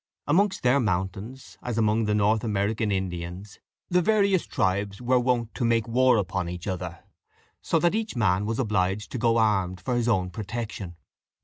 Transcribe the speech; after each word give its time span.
Amongst 0.25 0.63
their 0.63 0.79
mountains, 0.79 1.59
as 1.61 1.77
among 1.77 2.05
the 2.05 2.15
North 2.15 2.43
American 2.43 2.91
Indians, 2.91 3.59
the 3.87 4.01
various 4.01 4.47
tribes 4.47 4.99
were 4.99 5.19
wont 5.19 5.53
to 5.53 5.63
make 5.63 5.87
war 5.87 6.17
upon 6.17 6.49
each 6.49 6.65
other, 6.65 7.01
so 7.61 7.77
that 7.77 7.93
each 7.93 8.15
man 8.15 8.47
was 8.47 8.57
obliged 8.57 9.11
to 9.11 9.19
go 9.19 9.37
armed 9.37 9.79
for 9.79 9.93
his 9.95 10.07
own 10.07 10.31
protection. 10.31 10.95